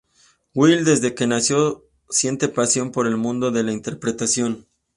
Will 0.55 0.83
desde 0.83 1.13
que 1.13 1.27
nació 1.27 1.83
siente 2.09 2.47
pasión 2.47 2.91
por 2.91 3.05
el 3.05 3.17
mundo 3.17 3.51
de 3.51 3.61
la 3.61 3.71
interpretación. 3.71 4.65